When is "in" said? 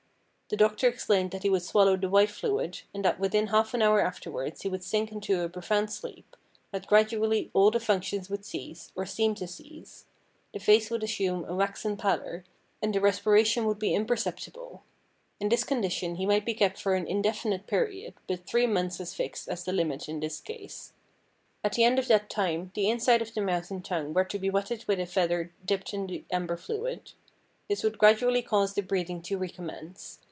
15.39-15.47, 20.09-20.21, 25.93-26.07